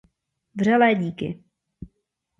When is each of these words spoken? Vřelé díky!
Vřelé 0.55 0.95
díky! 0.95 1.43